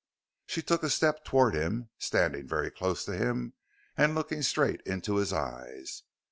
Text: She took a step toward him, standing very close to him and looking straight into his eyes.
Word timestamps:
She 0.47 0.63
took 0.63 0.81
a 0.81 0.89
step 0.89 1.23
toward 1.25 1.53
him, 1.53 1.91
standing 1.99 2.47
very 2.47 2.71
close 2.71 3.05
to 3.05 3.15
him 3.15 3.53
and 3.95 4.15
looking 4.15 4.41
straight 4.41 4.81
into 4.83 5.17
his 5.17 5.31
eyes. 5.31 6.01